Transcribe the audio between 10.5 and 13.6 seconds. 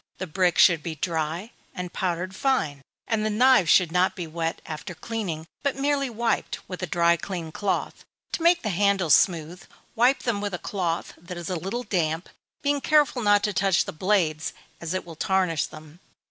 a cloth that is a little damp, being careful not to